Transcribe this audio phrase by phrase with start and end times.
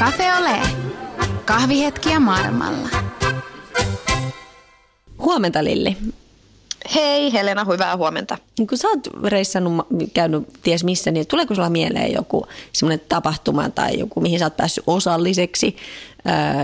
[0.00, 0.58] Cafe Ole.
[1.44, 2.88] Kahvihetkiä maailmalla.
[5.18, 5.96] Huomenta Lilli.
[6.94, 8.38] Hei Helena, hyvää huomenta.
[8.58, 13.70] Niin kun sä oot reissannut, käynyt ties missä, niin tuleeko sulla mieleen joku semmoinen tapahtuma
[13.70, 15.76] tai joku, mihin sä oot päässyt osalliseksi,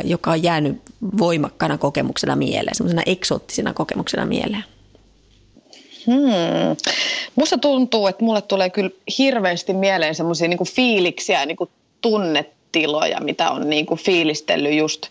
[0.04, 0.82] joka on jäänyt
[1.18, 4.64] voimakkana kokemuksena mieleen, semmoisena eksoottisena kokemuksena mieleen?
[6.06, 6.76] Hmm.
[7.34, 11.56] Musta tuntuu, että mulle tulee kyllä hirveästi mieleen semmoisia niin fiiliksiä ja niin
[12.72, 15.06] tunnetiloja, mitä on niin kuin fiilistellyt just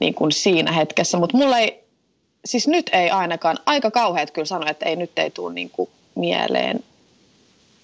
[0.00, 1.18] niin kuin siinä hetkessä.
[1.18, 1.84] Mutta mulla ei,
[2.44, 5.90] siis nyt ei ainakaan, aika kauheat kyllä sanoa, että ei nyt ei tule niin kuin
[6.14, 6.84] mieleen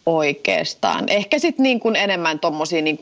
[0.07, 1.09] oikeastaan.
[1.09, 2.99] Ehkä sitten niin kuin enemmän tuommoisia niin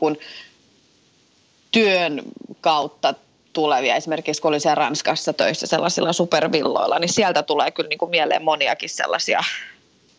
[1.71, 2.21] työn
[2.61, 3.13] kautta
[3.53, 8.11] tulevia, esimerkiksi kun oli siellä Ranskassa töissä sellaisilla supervilloilla, niin sieltä tulee kyllä niin kuin
[8.11, 9.43] mieleen moniakin sellaisia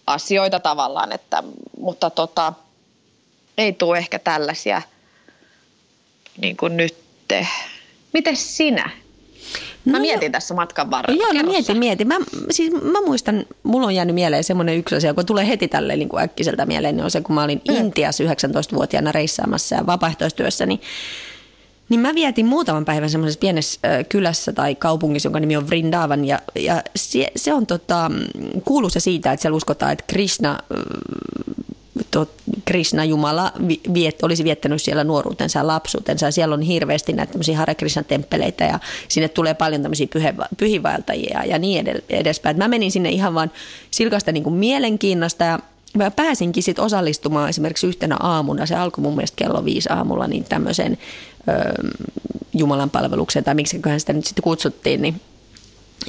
[0.07, 1.43] asioita tavallaan, että,
[1.81, 2.53] mutta tota,
[3.59, 4.83] ei tule ehkä tällaisia
[6.41, 6.95] niin kuin nyt.
[8.13, 8.91] Miten sinä?
[9.85, 10.33] Mä no mietin jo.
[10.33, 11.23] tässä matkan varrella.
[11.23, 12.09] Joo, no mietin, mietin.
[12.09, 12.15] Mä,
[12.51, 16.09] siis mä muistan, mulla on jäänyt mieleen semmoinen yksi asia, kun tulee heti tälle niin
[16.09, 17.77] kuin äkkiseltä mieleen, niin on se, kun mä olin mm.
[17.77, 20.81] Intiassa 19-vuotiaana reissaamassa ja vapaaehtoistyössä, niin
[21.89, 26.25] niin mä vietin muutaman päivän semmoisessa pienessä kylässä tai kaupungissa, jonka nimi on Vrindavan.
[26.25, 28.11] Ja, ja se, se on tota,
[28.89, 30.59] se siitä, että siellä uskotaan, että Krishna,
[32.65, 33.53] Krishna Jumala
[33.95, 36.31] viet, olisi viettänyt siellä nuoruutensa ja lapsuutensa.
[36.31, 40.07] Siellä on hirveästi näitä tämmöisiä Hare Krishna temppeleitä ja sinne tulee paljon tämmöisiä
[40.57, 42.59] pyhivaeltajia ja niin edespäin.
[42.59, 43.51] Mä menin sinne ihan vaan
[43.91, 45.59] silkasta niin kuin mielenkiinnosta ja
[45.95, 50.45] mä pääsinkin sit osallistumaan esimerkiksi yhtenä aamuna, se alkoi mun mielestä kello viisi aamulla, niin
[50.45, 50.99] tämmöiseen
[52.55, 55.21] Jumalan palvelukseen, tai miksiköhän sitä nyt sitten kutsuttiin, niin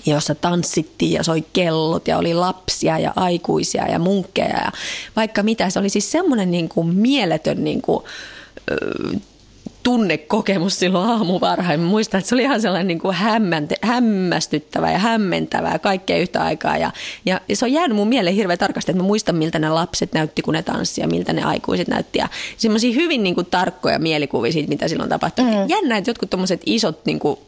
[0.05, 4.71] jossa tanssittiin ja soi kellot ja oli lapsia ja aikuisia ja munkkeja ja
[5.16, 5.69] vaikka mitä.
[5.69, 8.03] Se oli siis semmoinen niin kuin mieletön niin kuin,
[9.83, 11.79] tunnekokemus silloin aamuvarhain.
[11.79, 16.17] Mä muistan, että se oli ihan sellainen niin kuin hämmänte, hämmästyttävä ja hämmentävä ja kaikkea
[16.17, 16.77] yhtä aikaa.
[16.77, 16.91] Ja,
[17.25, 20.41] ja, se on jäänyt mun mieleen hirveän tarkasti, että mä muistan, miltä ne lapset näytti,
[20.41, 22.19] kun ne tanssi ja miltä ne aikuiset näytti.
[22.19, 25.45] Ja semmoisia hyvin niin kuin, tarkkoja mielikuvia siitä, mitä silloin tapahtui.
[25.45, 25.69] Mm.
[25.69, 27.39] Jännä, että jotkut tuommoiset isot niin kuin,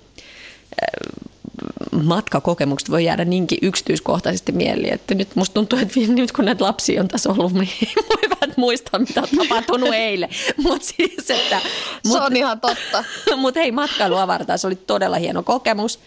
[2.03, 7.02] matkakokemukset voi jäädä niinkin yksityiskohtaisesti mieliin, että nyt musta tuntuu, että nyt kun näitä lapsia
[7.02, 7.70] on tässä ollut, niin
[8.09, 10.30] voivat muistaa, mitä on tapahtunut eilen.
[10.64, 11.62] Mut siis, että,
[12.06, 13.03] mut, se on ihan totta.
[13.36, 16.00] Mutta hei, matkailuavartaa, se oli todella hieno kokemus.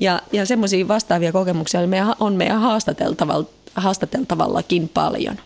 [0.00, 5.36] Ja, ja semmoisia vastaavia kokemuksia on meidän, on meidän haastateltavalla, haastateltavallakin paljon.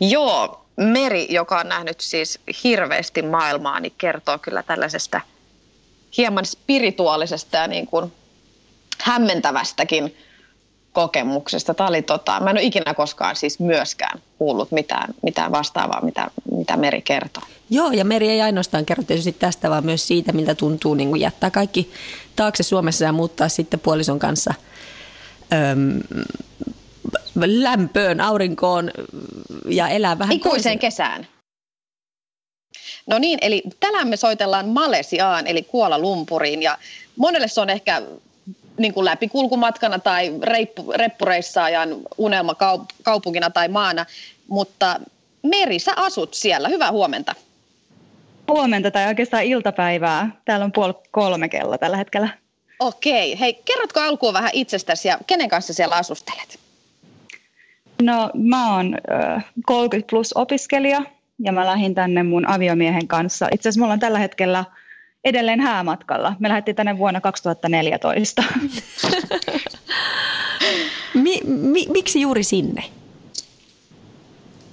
[0.00, 5.20] Joo, Meri, joka on nähnyt siis hirveästi maailmaa, niin kertoo kyllä tällaisesta–
[6.16, 8.12] hieman spirituaalisesta ja niin kuin
[8.98, 10.16] hämmentävästäkin
[10.92, 11.74] kokemuksesta.
[11.74, 16.30] Tämä oli tota, mä en ole ikinä koskaan siis myöskään kuullut mitään, mitään vastaavaa, mitä,
[16.52, 17.42] mitä Meri kertoo.
[17.70, 21.20] Joo, ja Meri ei ainoastaan kerro tietysti tästä, vaan myös siitä, miltä tuntuu niin kuin
[21.20, 21.92] jättää kaikki
[22.36, 24.54] taakse Suomessa ja muuttaa sitten puolison kanssa
[25.52, 26.00] öm,
[27.44, 28.90] lämpöön, aurinkoon
[29.68, 30.78] ja elää vähän Ikuiseen toisen.
[30.78, 31.26] kesään.
[33.06, 36.78] No niin, eli tänään me soitellaan Malesiaan, eli Kuola Lumpuriin, ja
[37.16, 38.02] monelle se on ehkä
[38.78, 42.54] niin kuin läpikulkumatkana tai reippu, reppureissaajan unelma
[43.02, 44.06] kaupungina tai maana,
[44.48, 45.00] mutta
[45.42, 46.68] Meri, sä asut siellä.
[46.68, 47.34] Hyvää huomenta.
[48.48, 50.30] Huomenta tai oikeastaan iltapäivää.
[50.44, 52.28] Täällä on puoli kolme kello tällä hetkellä.
[52.78, 53.40] Okei.
[53.40, 56.58] Hei, kerrotko alkuun vähän itsestäsi ja kenen kanssa siellä asustelet?
[58.02, 58.98] No mä oon
[59.66, 61.02] 30 plus opiskelija
[61.38, 63.48] ja mä lähdin tänne mun aviomiehen kanssa.
[63.52, 64.64] Itse asiassa me ollaan tällä hetkellä
[65.24, 66.36] edelleen häämatkalla.
[66.38, 68.44] Me lähdettiin tänne vuonna 2014.
[71.14, 72.84] mi, mi, miksi juuri sinne?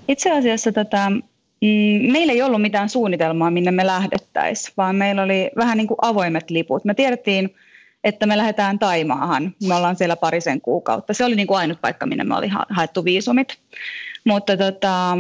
[0.08, 1.10] Itse asiassa tota,
[1.62, 5.98] mm, meillä ei ollut mitään suunnitelmaa, minne me lähdettäisiin, vaan meillä oli vähän niin kuin
[6.02, 6.86] avoimet liput.
[6.86, 7.56] Me tiedettiin,
[8.04, 9.56] että me lähdetään Taimaahan.
[9.68, 11.14] Me ollaan siellä parisen kuukautta.
[11.14, 13.58] Se oli niin kuin ainut paikka, minne me oli haettu viisumit.
[14.26, 15.18] Mutta tota,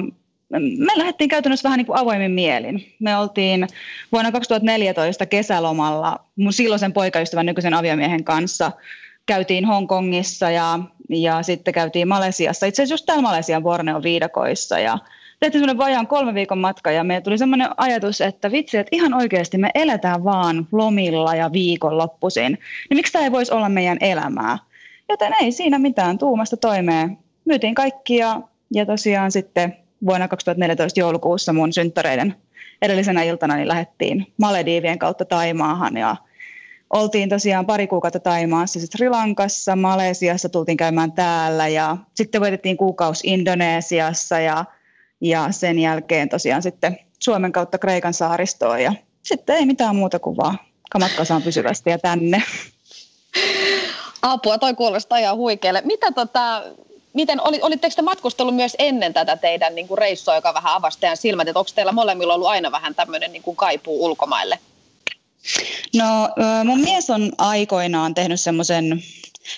[0.59, 2.95] me lähdettiin käytännössä vähän niin kuin avoimin mielin.
[2.99, 3.67] Me oltiin
[4.11, 8.71] vuonna 2014 kesälomalla mun silloisen poikaystävän nykyisen aviomiehen kanssa.
[9.25, 10.79] Käytiin Hongkongissa ja,
[11.09, 14.97] ja sitten käytiin Malesiassa, itse asiassa just täällä Malesian Borneo viidakoissa ja
[15.39, 19.13] tehtiin semmoinen vajaan kolme viikon matka ja meillä tuli semmoinen ajatus, että vitsi, että ihan
[19.13, 22.57] oikeasti me eletään vaan lomilla ja viikonloppuisin.
[22.89, 24.57] Niin miksi tämä ei voisi olla meidän elämää?
[25.09, 27.17] Joten ei siinä mitään tuumasta toimeen.
[27.45, 28.41] Myytiin kaikkia
[28.73, 32.35] ja tosiaan sitten vuonna 2014 joulukuussa mun synttäreiden
[32.81, 36.15] edellisenä iltana niin lähdettiin Malediivien kautta Taimaahan ja
[36.93, 42.77] oltiin tosiaan pari kuukautta Taimaassa, sitten Sri Lankassa, Malesiassa tultiin käymään täällä ja sitten voitettiin
[42.77, 44.65] kuukausi Indonesiassa ja,
[45.21, 50.37] ja sen jälkeen tosiaan sitten Suomen kautta Kreikan saaristoon ja sitten ei mitään muuta kuin
[50.37, 50.57] vaan
[50.89, 52.43] kamat kasaan pysyvästi ja tänne.
[54.21, 55.81] Apua, toi kuulostaa ihan huikealle.
[55.85, 56.63] Mitä tota,
[57.13, 60.99] miten, oli, olitteko te matkustellut myös ennen tätä teidän niin kuin reissua, joka vähän avasi
[60.99, 64.59] teidän silmät, että onko teillä molemmilla ollut aina vähän tämmöinen niin kuin kaipuu ulkomaille?
[65.95, 66.29] No
[66.65, 69.03] mun mies on aikoinaan tehnyt semmoisen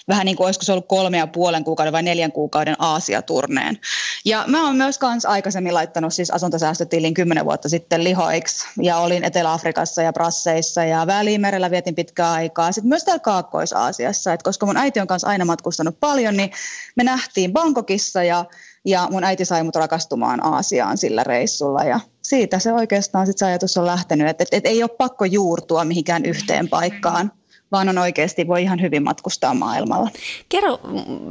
[0.07, 3.79] vähän niin kuin olisiko se ollut kolme ja puolen kuukauden vai neljän kuukauden Aasia-turneen.
[4.25, 9.23] Ja mä oon myös kans aikaisemmin laittanut siis asuntosäästötilin kymmenen vuotta sitten lihoiksi ja olin
[9.23, 12.71] Etelä-Afrikassa ja Brasseissa ja Välimerellä vietin pitkää aikaa.
[12.71, 16.51] Sitten myös täällä Kaakkois-Aasiassa, että koska mun äiti on kanssa aina matkustanut paljon, niin
[16.95, 18.45] me nähtiin Bangkokissa ja
[18.85, 23.45] ja mun äiti sai mut rakastumaan Aasiaan sillä reissulla ja siitä se oikeastaan sit se
[23.45, 27.31] ajatus on lähtenyt, että et, et ei ole pakko juurtua mihinkään yhteen paikkaan,
[27.71, 30.09] vaan on oikeasti, voi ihan hyvin matkustaa maailmalla.
[30.49, 30.79] Kerro,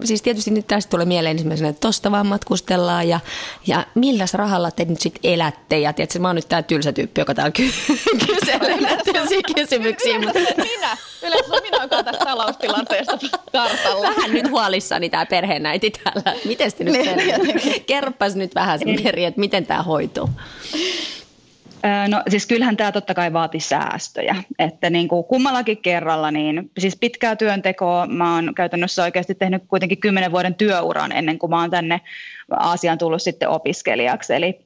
[0.04, 3.20] siis tietysti nyt tästä tulee mieleen ensimmäisenä, että tosta vaan matkustellaan ja,
[3.66, 5.78] ja milläs rahalla te nyt sitten elätte?
[5.78, 7.70] Ja tiedätkö, mä oon nyt tää tylsä tyyppi, joka täällä ky-
[8.26, 9.12] kyselee näitä
[9.54, 10.18] kysymyksiä.
[10.18, 10.38] Mutta...
[10.38, 13.18] Minä, yleensä minä olen tästä taloustilanteesta
[13.52, 14.08] kartalla.
[14.08, 16.40] Vähän nyt huolissani tämä perheenäiti täällä.
[16.44, 16.96] Miten te nyt
[17.86, 20.30] Kerropas nyt vähän sen peri, että miten tämä hoituu.
[22.08, 26.96] No siis kyllähän tämä totta kai vaati säästöjä, että niin kuin kummallakin kerralla, niin siis
[26.96, 31.70] pitkää työntekoa, mä oon käytännössä oikeasti tehnyt kuitenkin kymmenen vuoden työuran ennen kuin mä oon
[31.70, 32.00] tänne
[32.50, 34.58] Aasiaan tullut sitten opiskelijaksi, eli,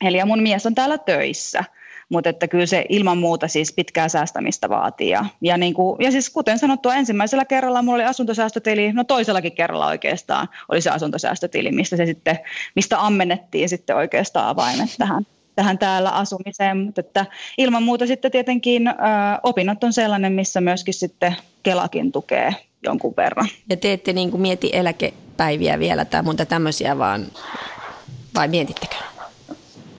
[0.00, 1.64] eli ja mun mies on täällä töissä,
[2.08, 5.08] mutta että kyllä se ilman muuta siis pitkää säästämistä vaatii.
[5.10, 9.52] Ja, ja, niin kuin, ja siis kuten sanottua, ensimmäisellä kerralla mulla oli asuntosäästötili, no toisellakin
[9.52, 12.38] kerralla oikeastaan oli se asuntosäästötili, mistä, se sitten,
[12.76, 15.26] mistä ammennettiin sitten oikeastaan avaimet tähän
[15.56, 17.26] tähän täällä asumiseen, mutta että
[17.58, 18.92] ilman muuta sitten tietenkin ö,
[19.42, 22.54] opinnot on sellainen, missä myöskin sitten Kelakin tukee
[22.84, 23.48] jonkun verran.
[23.70, 27.26] Ja te ette niin kuin mieti eläkepäiviä vielä tai muuta tämmöisiä, vaan
[28.34, 29.11] vai mietittekö?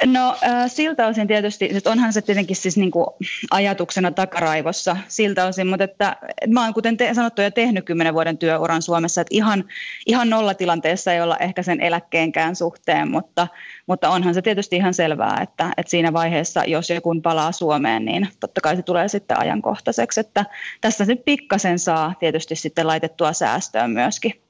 [0.05, 0.35] No
[0.67, 3.05] siltä osin tietysti, että onhan se tietenkin siis niin kuin
[3.51, 6.15] ajatuksena takaraivossa siltä osin, mutta että,
[6.47, 9.63] mä oon kuten te, sanottu jo tehnyt kymmenen vuoden työuran Suomessa, että ihan,
[10.05, 13.47] ihan nollatilanteessa ei olla ehkä sen eläkkeenkään suhteen, mutta,
[13.88, 18.27] mutta onhan se tietysti ihan selvää, että, että siinä vaiheessa, jos joku palaa Suomeen, niin
[18.39, 20.45] totta kai se tulee sitten ajankohtaiseksi, että
[20.81, 24.42] tässä se pikkasen saa tietysti sitten laitettua säästöön myöskin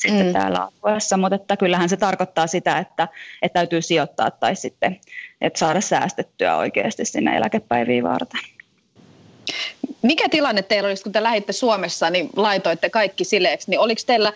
[0.00, 0.32] sitten mm.
[0.32, 3.08] täällä alueessa, mutta että kyllähän se tarkoittaa sitä, että,
[3.42, 5.00] että täytyy sijoittaa tai sitten
[5.40, 8.40] että saada säästettyä oikeasti sinne eläkepäiviin varten.
[10.02, 14.32] Mikä tilanne teillä olisi, kun te lähditte Suomessa, niin laitoitte kaikki sileeksi, niin oliko teillä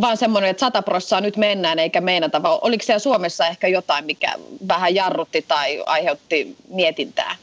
[0.00, 4.04] vaan semmoinen, että sata prossaa nyt mennään eikä meinata, vai oliko siellä Suomessa ehkä jotain,
[4.04, 4.34] mikä
[4.68, 7.36] vähän jarrutti tai aiheutti mietintää?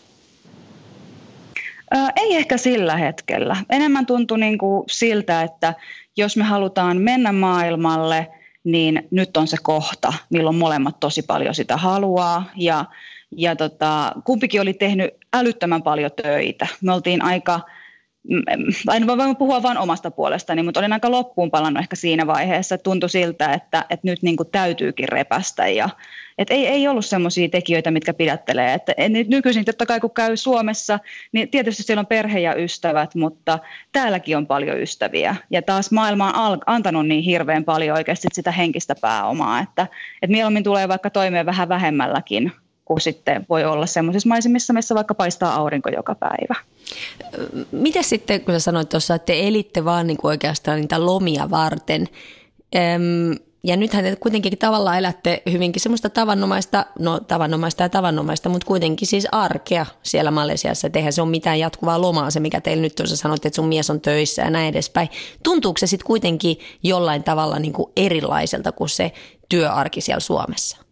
[2.16, 3.58] Ei ehkä sillä hetkellä.
[3.70, 5.74] Enemmän tuntui niin kuin siltä, että
[6.18, 8.28] jos me halutaan mennä maailmalle,
[8.64, 12.50] niin nyt on se kohta, milloin molemmat tosi paljon sitä haluaa.
[12.56, 12.86] Ja,
[13.32, 16.68] ja tota, kumpikin oli tehnyt älyttömän paljon töitä.
[16.82, 17.60] Me oltiin aika
[18.96, 22.78] en voi puhua vain omasta puolestani, mutta olin aika loppuun palannut ehkä siinä vaiheessa.
[22.78, 25.90] Tuntui siltä, että, että nyt niin kuin täytyykin repästä ja
[26.38, 28.74] että ei, ei ollut semmoisia tekijöitä, mitkä pidättelee.
[28.74, 28.94] Että
[29.28, 31.00] nykyisin totta kai kun käy Suomessa,
[31.32, 33.60] niin tietysti siellä on perhe ja ystävät, mutta
[33.92, 35.36] täälläkin on paljon ystäviä.
[35.52, 39.88] Ja taas maailma on antanut niin hirveän paljon oikeasti sitä henkistä pääomaa, että,
[40.22, 42.52] että mieluummin tulee vaikka toimeen vähän vähemmälläkin
[42.88, 46.56] kuin sitten voi olla semmoisissa maisemissa, missä vaikka paistaa aurinko joka päivä.
[47.72, 51.50] Miten sitten, kun sä sanoit tuossa, että te elitte vaan niin kuin oikeastaan niitä lomia
[51.50, 52.08] varten,
[52.76, 58.68] Öm, ja nythän te kuitenkin tavallaan elätte hyvinkin semmoista tavanomaista, no tavanomaista ja tavanomaista, mutta
[58.68, 60.90] kuitenkin siis arkea siellä Malesiassa.
[60.94, 63.90] Eihän se ole mitään jatkuvaa lomaa se, mikä teillä nyt tuossa sanoit, että sun mies
[63.90, 65.10] on töissä ja näin edespäin.
[65.44, 69.12] Tuntuuko se sitten kuitenkin jollain tavalla niin kuin erilaiselta kuin se
[69.50, 70.87] työarki siellä Suomessa?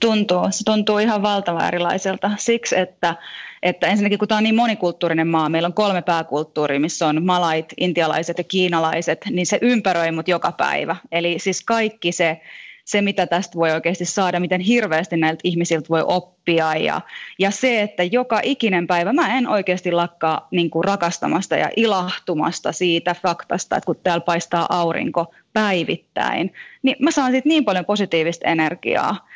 [0.00, 0.46] Tuntuu.
[0.50, 3.16] Se tuntuu ihan valtavan erilaiselta siksi, että
[3.62, 7.74] että ensinnäkin kun tämä on niin monikulttuurinen maa, meillä on kolme pääkulttuuria, missä on malait,
[7.76, 10.96] intialaiset ja kiinalaiset, niin se ympäröi mut joka päivä.
[11.12, 12.40] Eli siis kaikki se,
[12.84, 17.00] se, mitä tästä voi oikeasti saada, miten hirveästi näiltä ihmisiltä voi oppia ja,
[17.38, 22.72] ja se, että joka ikinen päivä mä en oikeasti lakkaa niin kuin rakastamasta ja ilahtumasta
[22.72, 26.52] siitä faktasta, että kun täällä paistaa aurinko päivittäin,
[26.82, 29.28] niin mä saan siitä niin paljon positiivista energiaa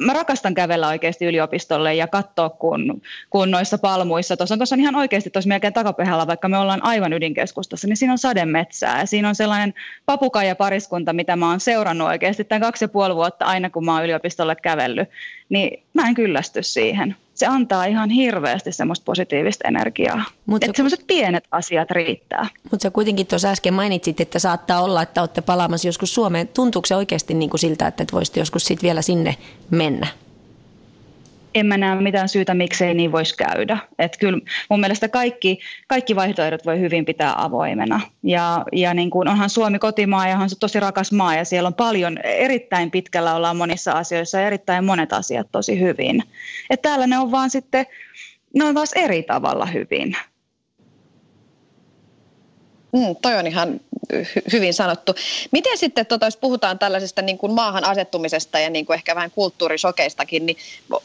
[0.00, 4.80] mä rakastan kävellä oikeasti yliopistolle ja katsoa, kun, kun noissa palmuissa, tuossa on, tuossa on
[4.80, 9.00] ihan oikeasti tuossa melkein takapihalla, vaikka me ollaan aivan ydinkeskustassa, niin siinä on sademetsää.
[9.00, 9.74] Ja siinä on sellainen
[10.06, 13.94] papukaija pariskunta, mitä mä oon seurannut oikeasti tämän kaksi ja puoli vuotta aina, kun mä
[13.94, 15.08] oon yliopistolle kävellyt,
[15.48, 20.24] niin mä en kyllästy siihen se antaa ihan hirveästi semmoista positiivista energiaa.
[20.46, 22.46] Mut että semmoiset pienet asiat riittää.
[22.70, 26.48] Mutta sä kuitenkin tuossa äsken mainitsit, että saattaa olla, että olette palaamassa joskus Suomeen.
[26.48, 29.36] Tuntuuko se oikeasti niin kuin siltä, että voisitte joskus sit vielä sinne
[29.70, 30.06] mennä?
[31.56, 33.78] En mä näe mitään syytä, miksei niin voisi käydä.
[33.98, 34.38] Et kyllä
[34.70, 35.58] mun mielestä kaikki,
[35.88, 38.00] kaikki vaihtoehdot voi hyvin pitää avoimena.
[38.22, 41.66] Ja, ja niin kuin onhan Suomi kotimaa ja onhan se tosi rakas maa ja siellä
[41.66, 46.22] on paljon, erittäin pitkällä ollaan monissa asioissa ja erittäin monet asiat tosi hyvin.
[46.70, 47.86] Et täällä ne on vaan sitten,
[48.54, 50.16] ne on taas eri tavalla hyvin.
[52.92, 53.80] Mm, toi on ihan
[54.52, 55.14] hyvin sanottu.
[55.50, 59.30] Miten sitten, tota, jos puhutaan tällaisesta niin kuin maahan asettumisesta ja niin kuin ehkä vähän
[59.30, 60.56] kulttuurisokeistakin, niin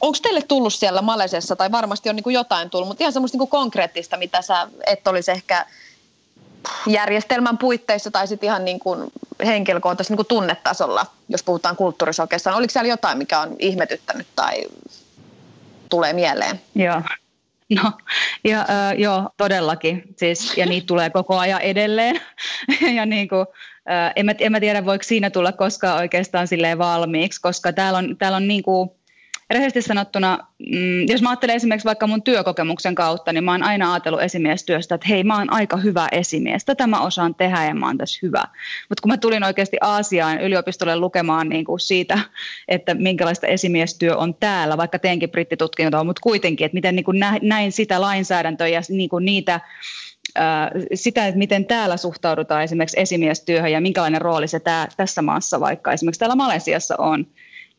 [0.01, 3.35] onko teille tullut siellä Malesiassa, tai varmasti on niin kuin jotain tullut, mutta ihan semmoista
[3.35, 5.65] niin kuin konkreettista, mitä sä et olisi ehkä
[6.87, 9.11] järjestelmän puitteissa tai sitten ihan niin kuin
[9.45, 12.55] henkilökohtaisesti niin kuin tunnetasolla, jos puhutaan kulttuurisokeista.
[12.55, 14.63] Oliko siellä jotain, mikä on ihmetyttänyt tai
[15.89, 16.61] tulee mieleen?
[16.75, 17.01] Joo.
[17.83, 17.91] No,
[18.43, 20.03] ja, äh, joo, todellakin.
[20.17, 22.21] Siis, ja niitä tulee koko ajan edelleen.
[22.97, 23.45] ja niin kuin,
[23.91, 27.99] äh, en, mä, en mä tiedä, voiko siinä tulla koskaan oikeastaan silleen valmiiksi, koska täällä
[27.99, 28.89] on, täällä on niin kuin,
[29.53, 33.93] rehellisesti sanottuna, mm, jos mä ajattelen esimerkiksi vaikka mun työkokemuksen kautta, niin mä oon aina
[33.93, 36.65] ajatellut esimiestyöstä, että hei, mä oon aika hyvä esimies.
[36.65, 38.43] Tätä mä osaan tehdä ja mä oon tässä hyvä.
[38.89, 42.19] Mutta kun mä tulin oikeasti Aasiaan yliopistolle lukemaan niin kuin siitä,
[42.67, 47.71] että minkälaista esimiestyö on täällä, vaikka teenkin brittitutkintoa, mutta kuitenkin, että miten niin kuin näin
[47.71, 49.59] sitä lainsäädäntöä ja niin kuin niitä
[50.93, 55.93] sitä, että miten täällä suhtaudutaan esimerkiksi esimiestyöhön ja minkälainen rooli se tää, tässä maassa vaikka
[55.93, 57.27] esimerkiksi täällä Malesiassa on,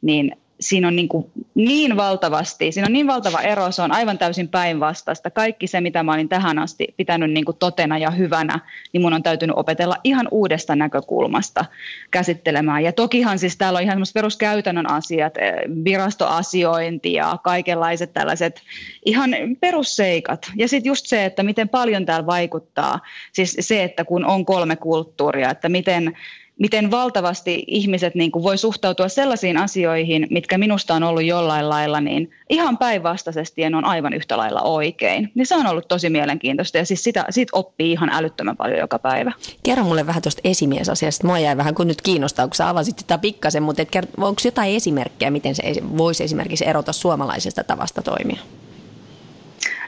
[0.02, 4.18] niin siinä on niin, kuin niin valtavasti, siinä on niin valtava ero, se on aivan
[4.18, 5.30] täysin päinvastaista.
[5.30, 8.60] Kaikki se, mitä mä olin tähän asti pitänyt niin kuin totena ja hyvänä,
[8.92, 11.64] niin mun on täytynyt opetella ihan uudesta näkökulmasta
[12.10, 12.84] käsittelemään.
[12.84, 15.54] Ja tokihan siis täällä on ihan semmoiset peruskäytännön asiat, eh,
[15.84, 18.62] virastoasiointi ja kaikenlaiset tällaiset
[19.04, 20.52] ihan perusseikat.
[20.56, 23.00] Ja sitten just se, että miten paljon täällä vaikuttaa,
[23.32, 26.16] siis se, että kun on kolme kulttuuria, että miten
[26.62, 32.00] miten valtavasti ihmiset niin kuin voi suhtautua sellaisiin asioihin, mitkä minusta on ollut jollain lailla
[32.00, 35.32] niin ihan päinvastaisesti ne on aivan yhtä lailla oikein.
[35.34, 38.98] Niin se on ollut tosi mielenkiintoista ja siis sitä, siitä oppii ihan älyttömän paljon joka
[38.98, 39.32] päivä.
[39.62, 41.26] Kerro mulle vähän tuosta esimiesasiasta.
[41.26, 43.82] Mua jäi vähän kun nyt kiinnostaa, kun sä avasit sitä pikkasen, mutta
[44.16, 45.62] onko jotain esimerkkejä, miten se
[45.98, 48.40] voisi esimerkiksi erota suomalaisesta tavasta toimia?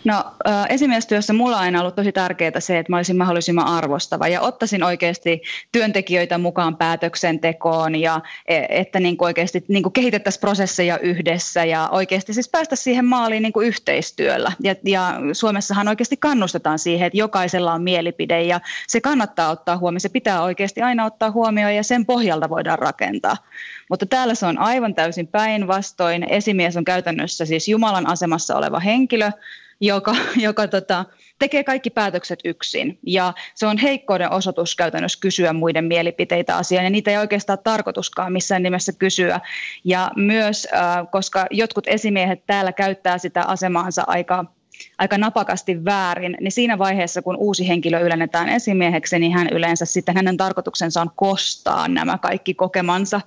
[0.05, 0.25] No
[0.69, 4.83] esimiestyössä mulla on aina ollut tosi tärkeää se, että mä olisin mahdollisimman arvostava ja ottaisin
[4.83, 5.43] oikeasti
[5.73, 11.89] työntekijöitä mukaan päätöksentekoon ja e, että niin kuin oikeasti niin kuin kehitettäisiin prosesseja yhdessä ja
[11.93, 14.53] oikeasti siis päästä siihen maaliin niin kuin yhteistyöllä.
[14.63, 20.01] Ja, ja Suomessahan oikeasti kannustetaan siihen, että jokaisella on mielipide ja se kannattaa ottaa huomioon.
[20.01, 23.37] Se pitää oikeasti aina ottaa huomioon ja sen pohjalta voidaan rakentaa.
[23.91, 26.27] Mutta täällä se on aivan täysin päinvastoin.
[26.31, 29.31] Esimies on käytännössä siis Jumalan asemassa oleva henkilö,
[29.81, 31.05] joka, joka tota,
[31.39, 32.99] tekee kaikki päätökset yksin.
[33.07, 38.33] Ja se on heikkouden osoitus käytännössä kysyä muiden mielipiteitä asiaan, ja niitä ei oikeastaan tarkoituskaan
[38.33, 39.41] missään nimessä kysyä.
[39.85, 44.45] Ja myös, äh, koska jotkut esimiehet täällä käyttää sitä asemaansa aika
[44.99, 50.17] aika napakasti väärin, niin siinä vaiheessa, kun uusi henkilö ylennetään esimieheksi, niin hän yleensä sitten
[50.17, 53.21] hänen tarkoituksensa on kostaa nämä kaikki kokemansa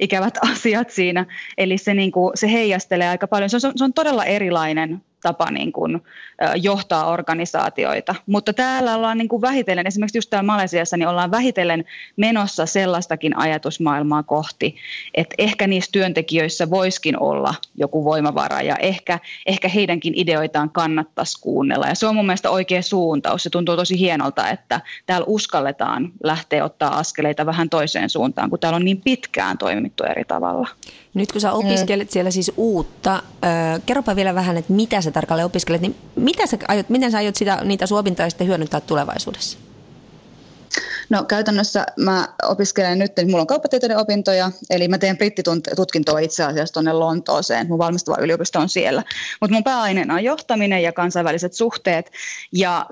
[0.00, 1.26] ikävät asiat siinä.
[1.58, 3.50] Eli se, niin kuin, se heijastelee aika paljon.
[3.50, 6.02] Se on, se on todella erilainen tapa niin kuin,
[6.54, 8.14] johtaa organisaatioita.
[8.26, 11.84] Mutta täällä ollaan niin kuin vähitellen, esimerkiksi just täällä Malesiassa, niin ollaan vähitellen
[12.16, 14.76] menossa sellaistakin ajatusmaailmaa kohti,
[15.14, 21.86] että ehkä niissä työntekijöissä voiskin olla joku voimavara ja ehkä, ehkä heidänkin ideoitaan kannattaisi kuunnella.
[21.86, 23.42] Ja se on mun mielestä oikea suuntaus.
[23.42, 28.76] Se tuntuu tosi hienolta, että täällä uskalletaan lähteä ottaa askeleita vähän toiseen suuntaan, kun täällä
[28.76, 30.68] on niin pitkään toimittu eri tavalla.
[31.14, 32.12] Nyt kun sä opiskelet mm.
[32.12, 36.56] siellä siis uutta, äh, kerropa vielä vähän, että mitä sä tarkalleen opiskelet, niin mitä sä
[36.68, 39.58] aiot, miten sä aiot sitä, niitä sun opintoja sitten hyödyntää tulevaisuudessa?
[41.10, 46.44] No käytännössä mä opiskelen nyt, että mulla on kauppatieteiden opintoja, eli mä teen brittitutkintoa itse
[46.44, 49.02] asiassa tuonne Lontooseen, mun valmistuva yliopisto on siellä.
[49.40, 52.10] Mutta mun pääaineena on johtaminen ja kansainväliset suhteet,
[52.52, 52.86] ja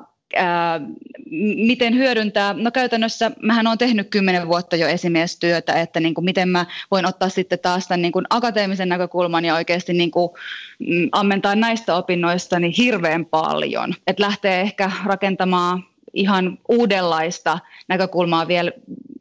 [1.57, 6.49] miten hyödyntää, no käytännössä mähän olen tehnyt kymmenen vuotta jo esimiestyötä, että niin kuin miten
[6.49, 10.31] mä voin ottaa sitten taas tämän niin kuin akateemisen näkökulman ja oikeasti niin kuin,
[10.79, 15.85] mm, ammentaa näistä opinnoista niin hirveän paljon, että lähtee ehkä rakentamaan
[16.15, 18.73] ihan uudenlaista näkökulmaa vielä.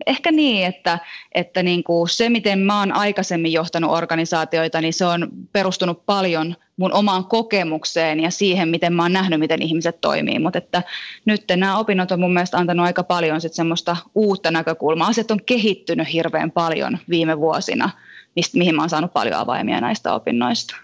[0.05, 0.99] Ehkä niin, että,
[1.31, 6.55] että niin kuin se, miten mä oon aikaisemmin johtanut organisaatioita, niin se on perustunut paljon
[6.77, 10.39] mun omaan kokemukseen ja siihen, miten mä oon nähnyt, miten ihmiset toimii.
[10.39, 10.83] Mutta että
[11.25, 15.07] nyt nämä opinnot on mun mielestä antanut aika paljon sit semmoista uutta näkökulmaa.
[15.07, 17.89] Asiat on kehittynyt hirveän paljon viime vuosina,
[18.35, 20.75] mistä, mihin mä oon saanut paljon avaimia näistä opinnoista.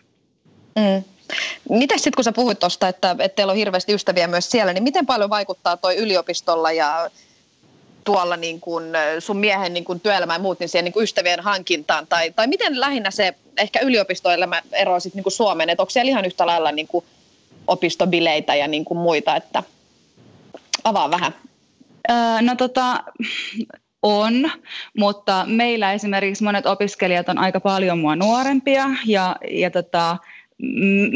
[0.76, 1.13] Mm.
[1.70, 4.84] Miten sitten, kun sä puhuit tuosta, että, että teillä on hirveästi ystäviä myös siellä, niin
[4.84, 7.10] miten paljon vaikuttaa toi yliopistolla ja
[8.04, 8.84] tuolla niin kuin
[9.20, 12.08] sun miehen niin kuin työelämään muut, niin siihen niin ystävien hankintaan?
[12.08, 15.70] Tai, tai miten lähinnä se ehkä yliopistoelämä eroaa sitten niin Suomeen?
[15.70, 16.88] Että onko siellä ihan yhtä lailla niin
[17.68, 19.36] opistobileitä ja niin muita?
[19.36, 19.64] Että
[20.84, 21.36] avaa vähän.
[22.12, 23.04] Öö, no tota,
[24.02, 24.52] on,
[24.98, 30.18] mutta meillä esimerkiksi monet opiskelijat on aika paljon mua nuorempia ja, ja tota,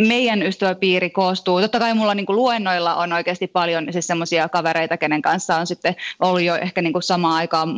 [0.07, 4.97] meidän ystäväpiiri koostuu, totta kai mulla niin kuin luennoilla on oikeasti paljon siis semmoisia kavereita,
[4.97, 7.69] kenen kanssa on sitten ollut jo ehkä niin kuin samaan aikaan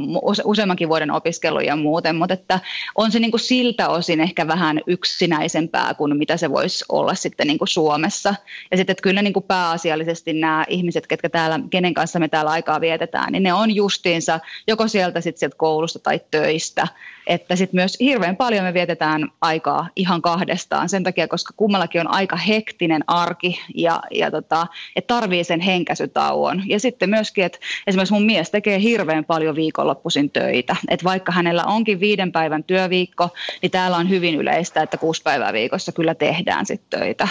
[0.44, 2.60] useammankin vuoden opiskelu ja muuten, mutta että
[2.96, 7.48] on se niin kuin siltä osin ehkä vähän yksinäisempää kuin mitä se voisi olla sitten
[7.48, 8.36] niin kuin Suomessa.
[8.72, 12.52] Ja sitten että kyllä niin kuin pääasiallisesti nämä ihmiset, ketkä täällä, kenen kanssa me täällä
[12.52, 16.88] aikaa vietetään, niin ne on justiinsa joko sieltä sitten sieltä koulusta tai töistä,
[17.30, 22.08] että sitten myös hirveän paljon me vietetään aikaa ihan kahdestaan sen takia, koska kummallakin on
[22.08, 26.64] aika hektinen arki ja, ja tota, että tarvii sen henkäsytauon.
[26.66, 30.76] Ja sitten myöskin, että esimerkiksi mun mies tekee hirveän paljon viikonloppuisin töitä.
[30.88, 33.30] Että vaikka hänellä onkin viiden päivän työviikko,
[33.62, 37.28] niin täällä on hyvin yleistä, että kuusi päivää viikossa kyllä tehdään sitten töitä.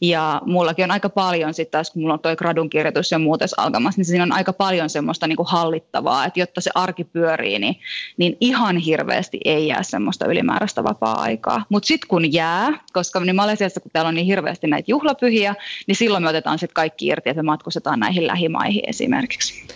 [0.00, 3.40] Ja mullakin on aika paljon sitten taas, kun mulla on toi gradun kirjoitus ja muut
[3.56, 7.58] alkamassa, niin siinä on aika paljon semmoista niin kuin hallittavaa, että jotta se arki pyörii,
[7.58, 7.76] niin,
[8.16, 11.64] niin ihan hirveästi ei jää semmoista ylimääräistä vapaa-aikaa.
[11.68, 15.54] Mutta sitten kun jää, koska niin Malesiassa kun täällä on niin hirveästi näitä juhlapyhiä,
[15.86, 19.66] niin silloin me otetaan sitten kaikki irti, että me matkustetaan näihin lähimaihin esimerkiksi.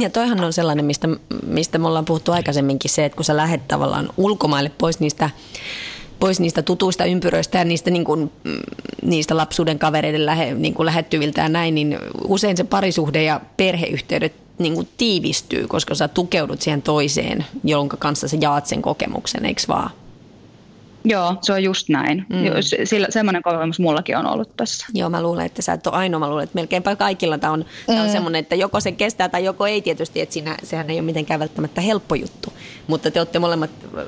[0.00, 1.08] Ja toihan on sellainen, mistä,
[1.46, 5.30] mistä me ollaan puhuttu aikaisemminkin, se, että kun sä lähdet tavallaan ulkomaille pois niistä
[6.20, 8.60] pois niistä tutuista ympyröistä ja niistä, niin kuin, mm,
[9.02, 11.98] niistä lapsuuden kavereiden lähe, niin kuin lähettyviltä ja näin, niin
[12.28, 18.28] usein se parisuhde ja perheyhteydet niin kuin tiivistyy, koska sä tukeudut siihen toiseen, jonka kanssa
[18.28, 19.90] sä jaat sen kokemuksen, eikö vaan?
[21.04, 22.26] Joo, se on just näin.
[22.28, 22.36] Mm.
[22.84, 24.86] Sillä, semmoinen kokemus mullakin on ollut tässä.
[24.94, 26.20] Joo, mä luulen, että sä et ole ainoa.
[26.20, 28.00] Mä luulen, että melkeinpä kaikilla tämä on, mm.
[28.00, 30.20] on semmoinen, että joko se kestää tai joko ei tietysti.
[30.20, 32.52] Että siinä, sehän ei ole mitenkään välttämättä helppo juttu.
[32.86, 34.04] Mutta te olette molemmat, äh,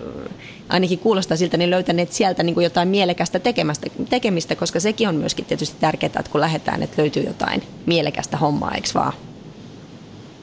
[0.68, 5.14] ainakin kuulostaa siltä, niin löytäneet sieltä niin kuin jotain mielekästä tekemästä, tekemistä, koska sekin on
[5.14, 9.12] myöskin tietysti tärkeää, että kun lähdetään, että löytyy jotain mielekästä hommaa, eikö vaan?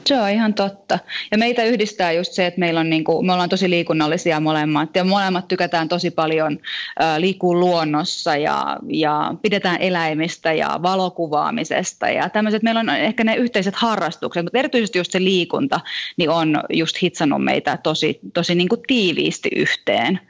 [0.06, 0.98] Se on ihan totta.
[1.30, 4.96] Ja meitä yhdistää just se, että meillä on niin kuin, me ollaan tosi liikunnallisia molemmat
[4.96, 6.58] ja molemmat tykätään tosi paljon
[7.02, 12.62] äh, luonnossa ja, ja pidetään eläimistä ja valokuvaamisesta ja tämmöiset.
[12.62, 15.80] Meillä on ehkä ne yhteiset harrastukset, mutta erityisesti just se liikunta
[16.16, 20.20] niin on just hitsannut meitä tosi, tosi niin kuin tiiviisti yhteen.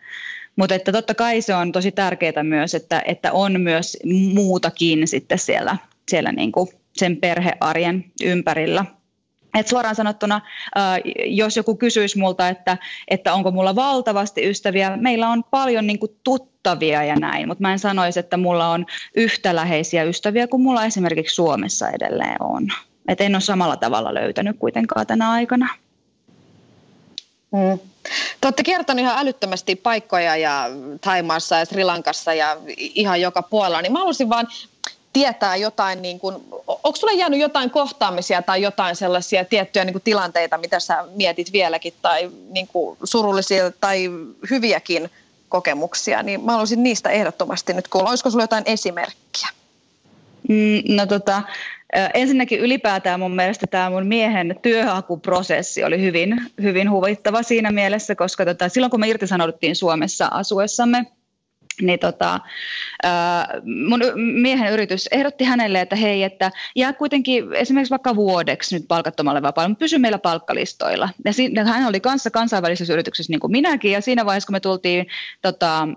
[0.57, 3.97] Mutta että totta kai se on tosi tärkeää myös, että, että on myös
[4.35, 5.77] muutakin sitten siellä,
[6.11, 8.85] siellä niin kuin sen perhearjen ympärillä.
[9.59, 10.41] Et suoraan sanottuna,
[11.27, 16.17] jos joku kysyisi multa, että, että onko mulla valtavasti ystäviä, meillä on paljon niin kuin
[16.25, 20.85] tuttavia ja näin, mutta mä en sanoisi, että mulla on yhtä läheisiä ystäviä kuin mulla
[20.85, 22.69] esimerkiksi Suomessa edelleen on.
[23.09, 25.69] Et en ole samalla tavalla löytänyt kuitenkaan tänä aikana.
[27.53, 27.79] Mm.
[28.41, 30.67] Te olette kertonut ihan älyttömästi paikkoja ja
[31.01, 34.47] Taimaassa ja Sri Lankassa ja ihan joka puolella, niin mä haluaisin vaan
[35.13, 40.03] tietää jotain, niin kuin, onko sulle jäänyt jotain kohtaamisia tai jotain sellaisia tiettyjä niin kuin
[40.03, 44.11] tilanteita, mitä sä mietit vieläkin, tai niin kuin surullisia tai
[44.51, 45.11] hyviäkin
[45.49, 48.09] kokemuksia, niin mä haluaisin niistä ehdottomasti nyt kuulla.
[48.09, 49.49] Olisiko sulla jotain esimerkkiä?
[50.49, 51.43] Mm, no tota,
[52.15, 58.45] ensinnäkin ylipäätään mun mielestä tämä mun miehen työhakuprosessi oli hyvin, hyvin huvittava siinä mielessä, koska
[58.45, 61.07] tota, silloin kun me irtisanouduttiin Suomessa asuessamme,
[61.83, 62.41] niin tota,
[63.89, 69.43] mun miehen yritys ehdotti hänelle, että hei, että jää kuitenkin esimerkiksi vaikka vuodeksi nyt palkattomalle
[69.43, 71.09] vapaalle, mutta pysy meillä palkkalistoilla.
[71.25, 74.61] Ja siinä, hän oli kanssa kansainvälisessä yrityksessä niin kuin minäkin, ja siinä vaiheessa, kun me
[74.61, 75.07] tultiin
[75.43, 75.89] tota,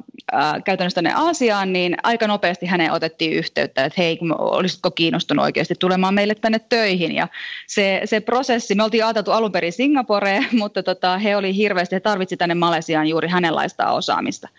[0.65, 6.13] käytännössä tänne Aasiaan, niin aika nopeasti häneen otettiin yhteyttä, että hei, olisitko kiinnostunut oikeasti tulemaan
[6.13, 7.15] meille tänne töihin.
[7.15, 7.27] Ja
[7.67, 11.99] se, se prosessi, me oltiin ajateltu alun perin Singaporeen, mutta tota, he oli hirveästi, he
[11.99, 14.49] tarvitsi tänne Malesiaan juuri hänenlaista osaamista.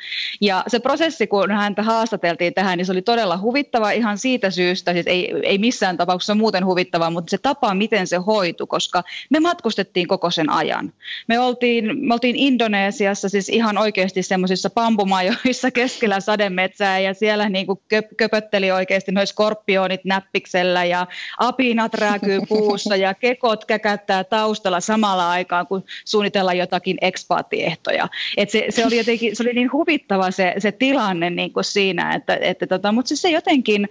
[0.40, 4.50] Ja se prosessi prosessi, kun häntä haastateltiin tähän, niin se oli todella huvittava ihan siitä
[4.50, 9.02] syystä, siis ei, ei missään tapauksessa muuten huvittava, mutta se tapa, miten se hoitu, koska
[9.30, 10.92] me matkustettiin koko sen ajan.
[11.28, 17.66] Me oltiin, me oltiin Indonesiassa siis ihan oikeasti semmoisissa pampumajoissa keskellä sademetsää ja siellä niin
[17.66, 21.06] kuin köp, köpötteli oikeasti noin skorpionit näppiksellä ja
[21.38, 28.08] apinat rääkyy puussa ja kekot käkättää taustalla samalla aikaan, kun suunnitellaan jotakin ekspaattiehtoja.
[28.36, 31.64] Et se, se, oli jotenkin, se oli niin huvittava se, se tila, tilanne niin kuin
[31.64, 33.88] siinä, että, että tota, mutta siis se jotenkin,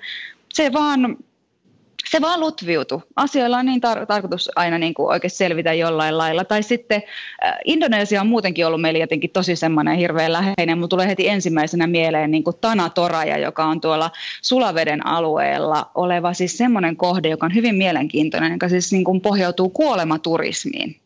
[0.54, 1.18] se vaan,
[2.10, 3.02] se vaan lutviutui.
[3.16, 6.44] Asioilla on niin tar- tarkoitus aina niin kuin oikein selvitä jollain lailla.
[6.44, 7.04] Tai sitten
[7.46, 10.78] äh, Indonesia on muutenkin ollut meillä jotenkin tosi semmoinen hirveän läheinen.
[10.78, 14.12] Mutta tulee heti ensimmäisenä mieleen niin kuin Tana Toraja, joka on tuolla
[14.42, 19.70] Sulaveden alueella oleva siis semmoinen kohde, joka on hyvin mielenkiintoinen, joka siis niin kuin pohjautuu
[19.70, 21.03] kuolematurismiin.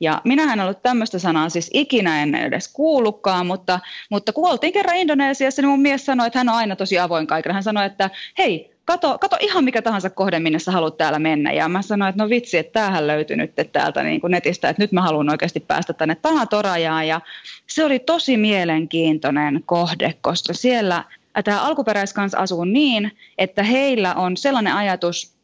[0.00, 4.72] Ja minä en ollut tämmöistä sanaa siis ikinä en edes kuullutkaan, mutta, mutta kun oltiin
[4.72, 7.54] kerran Indonesiassa, niin mun mies sanoi, että hän on aina tosi avoin kaikille.
[7.54, 11.52] Hän sanoi, että hei, kato, kato ihan mikä tahansa kohde, minne sä haluat täällä mennä.
[11.52, 14.82] Ja mä sanoin, että no vitsi, että tämähän löytyi nyt täältä niin kuin netistä, että
[14.82, 17.08] nyt mä haluan oikeasti päästä tänne Tanatorajaan.
[17.08, 17.20] Ja
[17.66, 21.04] se oli tosi mielenkiintoinen kohde, koska siellä
[21.44, 25.34] tämä alkuperäiskans asuu niin, että heillä on sellainen ajatus,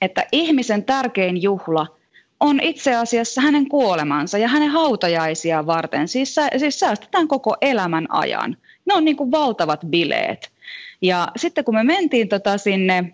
[0.00, 1.86] että ihmisen tärkein juhla
[2.44, 6.08] on itse asiassa hänen kuolemansa ja hänen hautajaisia varten.
[6.08, 8.56] Siis, siis säästetään koko elämän ajan.
[8.84, 10.52] Ne on niin kuin valtavat bileet.
[11.02, 13.12] Ja sitten kun me mentiin tota sinne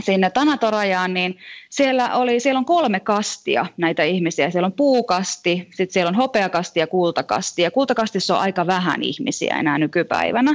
[0.00, 1.38] sinne Tanatorajaan, niin
[1.70, 4.50] siellä, oli, siellä on kolme kastia näitä ihmisiä.
[4.50, 7.62] Siellä on puukasti, sitten siellä on hopeakasti ja kultakasti.
[7.62, 10.54] Ja kultakastissa on aika vähän ihmisiä enää nykypäivänä.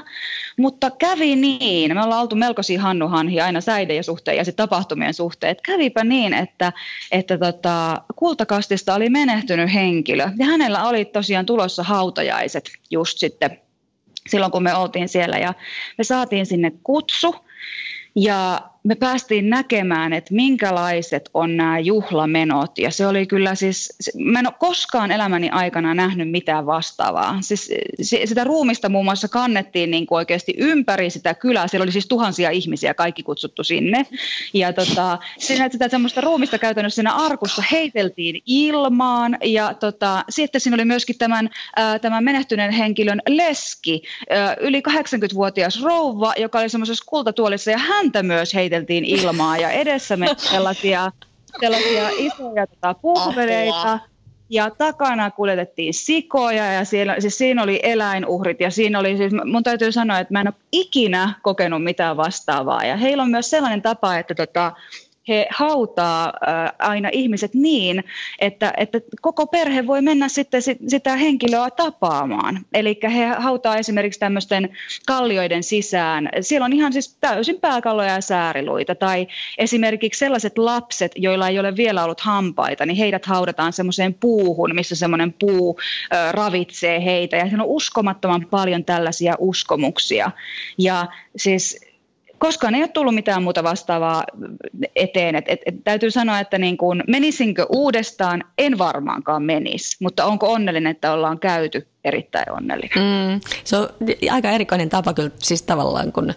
[0.58, 5.52] Mutta kävi niin, me ollaan oltu melkoisia hannuhanhia aina säiden suhteen ja sitten tapahtumien suhteen.
[5.52, 6.74] Että kävipä niin, että,
[7.12, 10.30] että tota, kultakastista oli menehtynyt henkilö.
[10.38, 13.62] Ja hänellä oli tosiaan tulossa hautajaiset just sitten
[14.30, 15.38] silloin, kun me oltiin siellä.
[15.38, 15.54] Ja
[15.98, 17.36] me saatiin sinne kutsu.
[18.15, 22.78] Ja me päästiin näkemään, että minkälaiset on nämä juhlamenot.
[22.78, 27.38] Ja se oli kyllä siis, mä en ole koskaan elämäni aikana nähnyt mitään vastaavaa.
[27.41, 27.71] Siis
[28.26, 31.67] sitä ruumista muun muassa kannettiin niin kuin oikeasti ympäri sitä kylää.
[31.67, 34.06] Siellä oli siis tuhansia ihmisiä, kaikki kutsuttu sinne.
[34.54, 39.38] Ja tota, siinä sitä semmoista ruumista käytännössä siinä arkussa heiteltiin ilmaan.
[39.43, 41.50] Ja tota, sitten siinä oli myöskin tämän,
[42.02, 44.04] tämän menehtyneen henkilön leski,
[44.60, 50.17] yli 80-vuotias rouva, joka oli semmoisessa kultatuolissa ja häntä myös heiteltiin heiteltiin ilmaa ja edessä
[50.17, 51.11] me sellaisia,
[51.59, 53.99] sellaisia isoja tota, puhvereita.
[54.49, 59.63] Ja takana kuljetettiin sikoja ja siellä, siis siinä oli eläinuhrit ja siinä oli siis, mun
[59.63, 62.85] täytyy sanoa, että mä en ole ikinä kokenut mitään vastaavaa.
[62.85, 64.71] Ja heillä on myös sellainen tapa, että tota,
[65.27, 66.33] he hautaa
[66.79, 68.03] aina ihmiset niin,
[68.39, 72.59] että, että koko perhe voi mennä sitten sitä henkilöä tapaamaan.
[72.73, 74.69] Eli he hautaa esimerkiksi tämmöisten
[75.07, 76.29] kallioiden sisään.
[76.41, 78.95] Siellä on ihan siis täysin pääkalloja ja sääriluita.
[78.95, 84.75] Tai esimerkiksi sellaiset lapset, joilla ei ole vielä ollut hampaita, niin heidät haudataan semmoiseen puuhun,
[84.75, 85.79] missä semmoinen puu
[86.31, 87.38] ravitsee heitä.
[87.38, 90.31] Ja siellä on uskomattoman paljon tällaisia uskomuksia.
[90.77, 91.85] Ja siis
[92.45, 94.23] koskaan ei ole tullut mitään muuta vastaavaa
[94.95, 95.36] eteen.
[95.36, 100.53] Et, et, et, täytyy sanoa, että niin kun, menisinkö uudestaan, en varmaankaan menisi, mutta onko
[100.53, 102.97] onnellinen, että ollaan käyty erittäin onnellinen.
[102.97, 103.89] Mm, se on
[104.31, 106.34] aika erikoinen tapa kyllä siis tavallaan, kun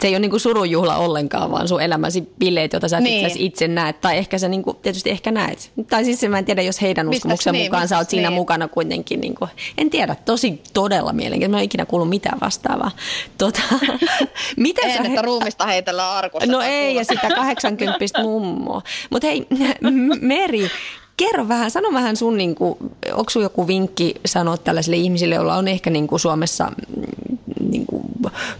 [0.00, 3.26] se ei ole niin surujuhla ollenkaan, vaan sun elämäsi bileet, joita sä niin.
[3.26, 4.00] itse, itse näet.
[4.00, 5.70] Tai ehkä sä niin kuin, tietysti ehkä näet.
[5.90, 8.34] Tai siis mä en tiedä, jos heidän uskomuksen niin, mukaan sä oot siinä niin.
[8.34, 9.20] mukana kuitenkin.
[9.20, 11.56] Niin kuin, en tiedä, tosi todella mielenkiintoista.
[11.56, 12.90] Mä en ikinä kuullut mitään vastaavaa.
[13.38, 13.60] Tota,
[14.56, 15.08] mitä en, sä...
[15.08, 16.52] että ruumista heitellään arkussa.
[16.52, 17.00] No ei, kuulla.
[17.00, 18.82] ja sitä 80 mummoa.
[19.10, 19.46] Mutta hei,
[20.20, 20.70] Meri,
[21.16, 22.78] kerro vähän, sano vähän sun, niin kuin,
[23.12, 26.72] onko sun joku vinkki sanoa tällaisille ihmisille, joilla on ehkä niin kuin Suomessa
[27.68, 28.02] niin kuin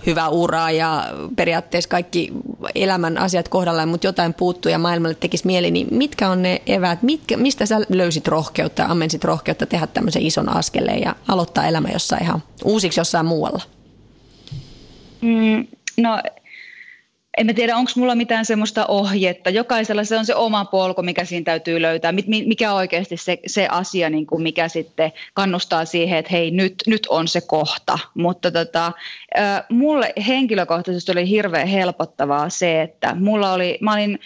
[0.07, 2.33] hyvä ura ja periaatteessa kaikki
[2.75, 7.03] elämän asiat kohdallaan, mutta jotain puuttuu ja maailmalle tekisi mieli, niin mitkä on ne eväät,
[7.03, 11.89] mitkä, mistä sä löysit rohkeutta ja ammensit rohkeutta tehdä tämmöisen ison askeleen ja aloittaa elämä
[11.93, 13.63] jossain ihan uusiksi jossain muualla?
[15.21, 15.67] Mm,
[15.97, 16.23] no
[17.39, 19.51] en mä tiedä, onko mulla mitään semmoista ohjetta.
[19.51, 22.13] Jokaisella se on se oma polku, mikä siinä täytyy löytää.
[22.47, 27.07] Mikä oikeasti se, se asia, niin kuin mikä sitten kannustaa siihen, että hei, nyt, nyt
[27.07, 27.99] on se kohta.
[28.15, 28.93] Mutta tota,
[29.69, 34.19] mulle henkilökohtaisesti oli hirveän helpottavaa se, että mulla oli, mä olin,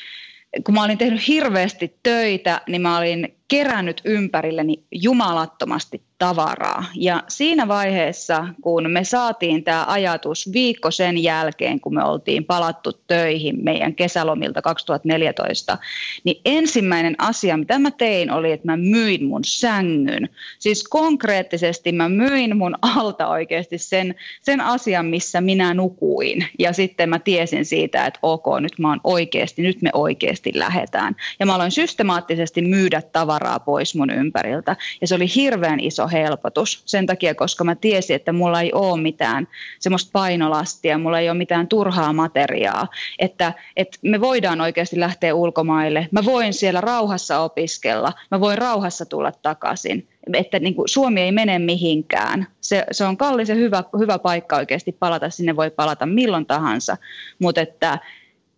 [0.64, 6.84] kun mä olin tehnyt hirveästi töitä, niin mä olin kerännyt ympärilleni jumalattomasti tavaraa.
[6.94, 12.92] Ja siinä vaiheessa, kun me saatiin tämä ajatus viikko sen jälkeen, kun me oltiin palattu
[12.92, 15.78] töihin meidän kesälomilta 2014,
[16.24, 20.28] niin ensimmäinen asia, mitä mä tein, oli, että mä myin mun sängyn.
[20.58, 26.46] Siis konkreettisesti mä myin mun alta oikeasti sen, sen asian, missä minä nukuin.
[26.58, 31.16] Ja sitten mä tiesin siitä, että ok, nyt mä oon oikeasti, nyt me oikeasti lähetään.
[31.40, 34.76] Ja mä aloin systemaattisesti myydä tavaraa pois mun ympäriltä.
[35.00, 36.82] Ja se oli hirveän iso helpotus.
[36.84, 39.48] Sen takia, koska mä tiesin, että mulla ei ole mitään
[39.80, 46.08] semmoista painolastia, mulla ei ole mitään turhaa materiaa, että, että me voidaan oikeasti lähteä ulkomaille,
[46.10, 50.08] mä voin siellä rauhassa opiskella, mä voin rauhassa tulla takaisin.
[50.34, 52.46] Että niin kuin Suomi ei mene mihinkään.
[52.60, 56.96] Se, se on kallis ja hyvä, hyvä paikka oikeasti palata, sinne voi palata milloin tahansa,
[57.38, 57.98] mutta että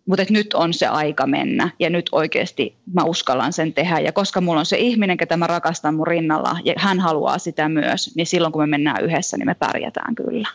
[0.05, 3.99] mutta nyt on se aika mennä ja nyt oikeasti mä uskallan sen tehdä.
[3.99, 7.69] Ja koska mulla on se ihminen, ketä mä rakastan mun rinnalla ja hän haluaa sitä
[7.69, 10.47] myös, niin silloin kun me mennään yhdessä, niin me pärjätään kyllä.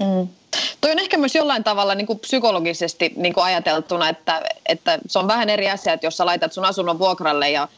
[0.00, 0.28] Mm.
[0.80, 5.18] Toi on ehkä myös jollain tavalla niin kuin psykologisesti niin kuin ajateltuna, että, että se
[5.18, 7.68] on vähän eri asia, että jos sä laitat sun asunnon vuokralle ja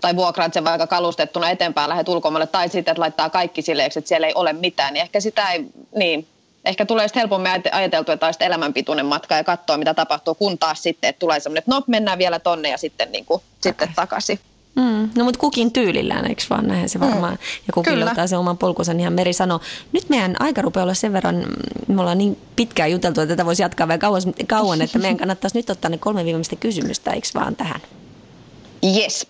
[0.00, 4.08] tai vuokraat sen vaikka kalustettuna eteenpäin, lähdet ulkomaille, tai sitten, että laittaa kaikki silleen, että
[4.08, 5.64] siellä ei ole mitään, niin ehkä sitä ei,
[5.96, 6.26] niin,
[6.66, 10.82] ehkä tulee sitten helpommin ajateltu, että olisi elämänpituinen matka ja katsoa, mitä tapahtuu, kun taas
[10.82, 14.40] sitten, että tulee semmoinen, että no, mennään vielä tonne ja sitten, niin kuin, sitten takaisin.
[14.76, 17.32] Mm, no mutta kukin tyylillään, eikö vaan näin se varmaan.
[17.32, 18.04] Mm, ja kukin kyllä.
[18.04, 19.60] löytää sen oman polkunsa, niin ihan Meri sanoi.
[19.92, 21.46] Nyt meidän aika rupeaa olla sen verran,
[21.88, 25.56] me ollaan niin pitkään juteltu, että tätä voisi jatkaa vielä kauan, kauan että meidän kannattaisi
[25.56, 27.80] nyt ottaa ne kolme viimeistä kysymystä, eikö vaan tähän?
[28.96, 29.26] Yes.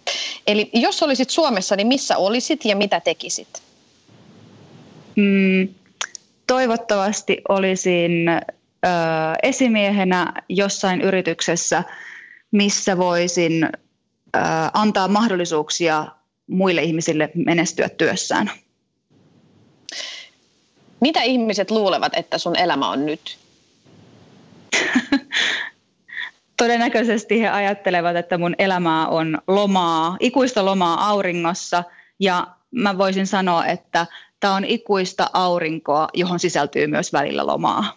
[0.46, 3.62] Eli jos olisit Suomessa, niin missä olisit ja mitä tekisit?
[5.16, 5.68] Mm,
[6.46, 8.38] toivottavasti olisin ö,
[9.42, 11.84] esimiehenä jossain yrityksessä,
[12.50, 13.68] missä voisin ö,
[14.74, 16.06] antaa mahdollisuuksia
[16.46, 18.50] muille ihmisille menestyä työssään.
[21.00, 23.38] Mitä ihmiset luulevat, että sun elämä on nyt?
[26.56, 31.84] Todennäköisesti he ajattelevat, että mun elämää on lomaa, ikuista lomaa auringossa
[32.20, 34.06] ja mä voisin sanoa, että
[34.46, 37.96] tämä on ikuista aurinkoa, johon sisältyy myös välillä lomaa.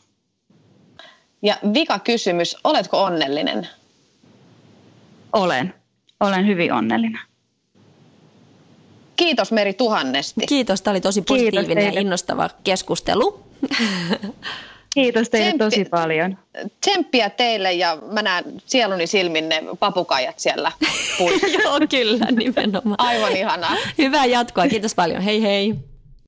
[1.42, 3.68] Ja vika kysymys, oletko onnellinen?
[5.34, 5.74] Olen.
[6.20, 7.22] Olen hyvin onnellinen.
[9.16, 10.46] Kiitos Meri tuhannesti.
[10.48, 13.44] Kiitos, tämä oli tosi positiivinen ja innostava keskustelu.
[14.94, 16.38] Kiitos teille Tsemppi, tosi paljon.
[16.82, 20.72] Tsemppiä teille ja mä näen sieluni silmin ne papukajat siellä
[21.64, 22.96] Joo, kyllä, nimenomaan.
[22.98, 23.76] Aivan ihanaa.
[23.98, 25.22] Hyvää jatkoa, kiitos paljon.
[25.22, 25.89] Hei hei.